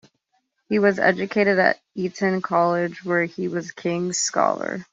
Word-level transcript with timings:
He 0.67 0.79
was 0.79 0.97
educated 0.97 1.59
at 1.59 1.79
Eton 1.93 2.41
College 2.41 3.05
where 3.05 3.25
he 3.25 3.47
was 3.47 3.69
a 3.69 3.73
King's 3.75 4.17
Scholar. 4.17 4.83